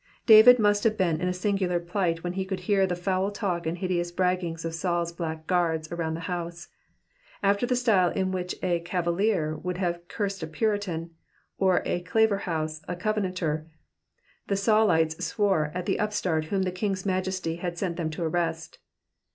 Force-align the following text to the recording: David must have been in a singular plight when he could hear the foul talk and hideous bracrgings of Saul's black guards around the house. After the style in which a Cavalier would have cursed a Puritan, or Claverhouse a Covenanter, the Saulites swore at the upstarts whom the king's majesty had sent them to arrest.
David 0.25 0.57
must 0.57 0.83
have 0.83 0.97
been 0.97 1.21
in 1.21 1.27
a 1.27 1.31
singular 1.31 1.79
plight 1.79 2.23
when 2.23 2.33
he 2.33 2.43
could 2.43 2.61
hear 2.61 2.87
the 2.87 2.95
foul 2.95 3.29
talk 3.29 3.67
and 3.67 3.77
hideous 3.77 4.11
bracrgings 4.11 4.65
of 4.65 4.73
Saul's 4.73 5.11
black 5.11 5.45
guards 5.45 5.91
around 5.91 6.15
the 6.15 6.21
house. 6.21 6.69
After 7.43 7.67
the 7.67 7.75
style 7.75 8.09
in 8.09 8.31
which 8.31 8.55
a 8.63 8.79
Cavalier 8.79 9.55
would 9.57 9.77
have 9.77 10.07
cursed 10.07 10.41
a 10.41 10.47
Puritan, 10.47 11.11
or 11.59 11.83
Claverhouse 12.03 12.81
a 12.87 12.95
Covenanter, 12.95 13.67
the 14.47 14.55
Saulites 14.57 15.21
swore 15.23 15.69
at 15.75 15.85
the 15.85 15.97
upstarts 15.97 16.47
whom 16.47 16.63
the 16.63 16.71
king's 16.71 17.05
majesty 17.05 17.57
had 17.57 17.77
sent 17.77 17.95
them 17.97 18.09
to 18.09 18.23
arrest. 18.23 18.79